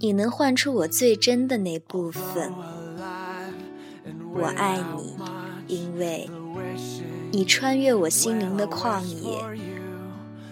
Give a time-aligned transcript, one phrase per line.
[0.00, 2.52] 你能唤出我最真的那部分。
[4.32, 5.16] 我爱你，
[5.66, 6.30] 因为
[7.32, 9.36] 你穿越我心灵的旷野，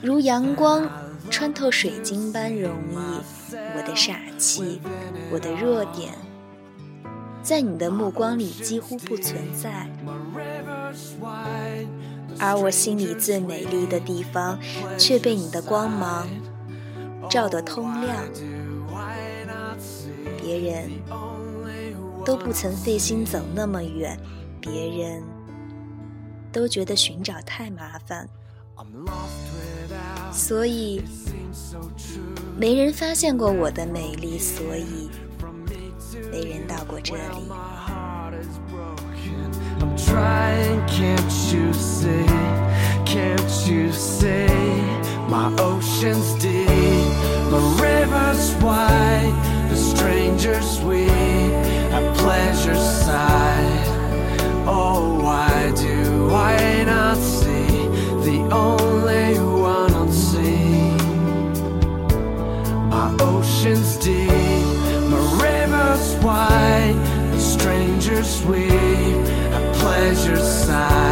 [0.02, 0.88] 如阳光
[1.30, 2.96] 穿透水晶般容易。
[3.76, 4.80] 我的傻气，
[5.30, 6.12] 我的弱点，
[7.42, 9.88] 在你的目光里几乎不存在。
[12.38, 14.58] 而我心里最美丽的地方，
[14.98, 16.26] 却被你的光芒
[17.30, 18.16] 照得通亮。
[20.46, 20.88] 别人
[22.24, 24.16] 都不曾费心走那么远，
[24.60, 25.20] 别人
[26.52, 28.28] 都觉得寻找太麻烦，
[30.32, 31.02] 所以
[32.56, 35.10] 没人发现过我的美丽，所以
[36.30, 37.50] 没人到过这里。
[49.76, 51.10] The stranger sweet
[51.92, 53.86] at pleasure side.
[54.66, 57.88] Oh, why do I not see
[58.26, 59.76] the only one?
[62.90, 64.30] My ocean's deep,
[65.12, 66.96] my river's wide,
[67.32, 68.72] the stranger sweet
[69.56, 71.05] at pleasure side.